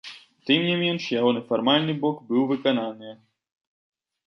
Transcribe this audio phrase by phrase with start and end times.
[0.49, 3.15] Тым не менш, ягоны фармальны бок быў выкананыя.